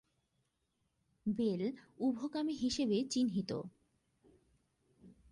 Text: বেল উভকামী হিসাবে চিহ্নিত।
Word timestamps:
বেল 1.25 1.61
উভকামী 1.99 2.53
হিসাবে 2.53 2.97
চিহ্নিত। 3.09 3.51